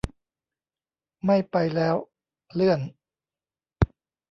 [1.25, 1.95] ไม่ไปแล้ว
[2.53, 2.79] เลื่อน